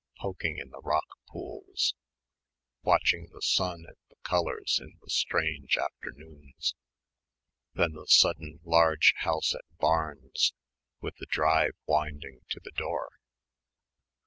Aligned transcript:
poking 0.19 0.57
in 0.57 0.71
the 0.71 0.81
rock 0.81 1.05
pools, 1.29 1.93
watching 2.81 3.27
the 3.33 3.41
sun 3.43 3.83
and 3.85 3.97
the 4.09 4.15
colours 4.23 4.79
in 4.81 4.97
the 4.99 5.09
strange 5.11 5.77
afternoons... 5.77 6.73
then 7.75 7.91
the 7.93 8.07
sudden 8.07 8.59
large 8.63 9.13
house 9.17 9.53
at 9.53 9.61
Barnes 9.79 10.53
with 11.01 11.15
the 11.17 11.27
"drive" 11.27 11.75
winding 11.85 12.39
to 12.49 12.59
the 12.63 12.71
door.... 12.71 13.09